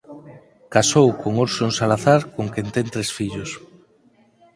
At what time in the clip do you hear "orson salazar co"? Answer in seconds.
1.45-2.41